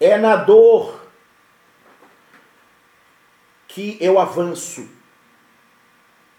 [0.00, 1.00] É na dor
[3.68, 4.88] que eu avanço.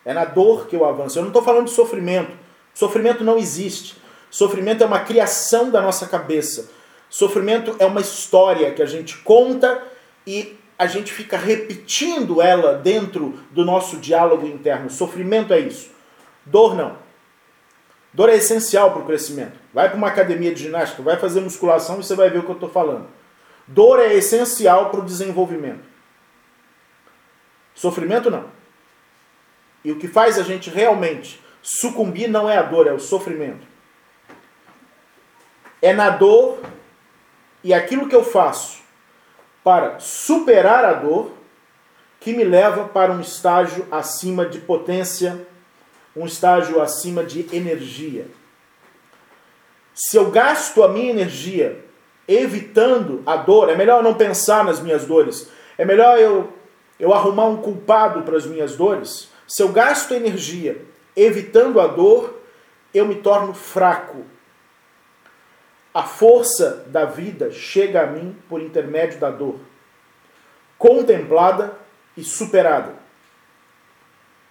[0.06, 1.18] É na dor que eu avanço.
[1.18, 2.32] Eu não estou falando de sofrimento.
[2.74, 3.98] Sofrimento não existe.
[4.30, 6.70] Sofrimento é uma criação da nossa cabeça.
[7.10, 9.84] Sofrimento é uma história que a gente conta
[10.26, 14.90] e a gente fica repetindo ela dentro do nosso diálogo interno.
[14.90, 15.90] Sofrimento é isso.
[16.46, 16.98] Dor não.
[18.14, 19.60] Dor é essencial para o crescimento.
[19.74, 22.50] Vai para uma academia de ginástica, vai fazer musculação e você vai ver o que
[22.50, 23.08] eu estou falando.
[23.68, 25.84] Dor é essencial para o desenvolvimento.
[27.76, 28.46] Sofrimento não.
[29.84, 33.68] E o que faz a gente realmente sucumbir não é a dor, é o sofrimento.
[35.82, 36.60] É na dor
[37.64, 38.82] e aquilo que eu faço
[39.64, 41.34] para superar a dor
[42.20, 45.46] que me leva para um estágio acima de potência,
[46.16, 48.28] um estágio acima de energia.
[49.94, 51.84] Se eu gasto a minha energia
[52.28, 56.52] evitando a dor, é melhor não pensar nas minhas dores, é melhor eu,
[57.00, 59.30] eu arrumar um culpado para as minhas dores.
[59.48, 60.82] Se eu gasto energia
[61.16, 62.42] evitando a dor,
[62.94, 64.26] eu me torno fraco,
[65.94, 69.60] a força da vida chega a mim por intermédio da dor,
[70.78, 71.74] contemplada
[72.16, 72.94] e superada.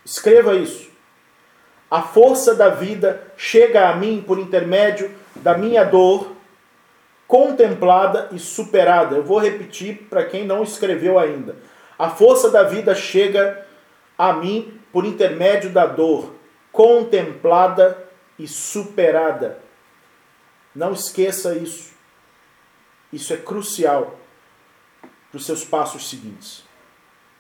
[0.05, 0.91] Escreva isso.
[1.89, 6.33] A força da vida chega a mim por intermédio da minha dor,
[7.37, 9.15] contemplada e superada.
[9.15, 11.55] Eu vou repetir para quem não escreveu ainda.
[11.99, 13.67] A força da vida chega
[14.17, 16.35] a mim por intermédio da dor,
[16.73, 19.59] contemplada e superada.
[20.75, 21.95] Não esqueça isso.
[23.13, 24.19] Isso é crucial
[25.31, 26.65] para os seus passos seguintes.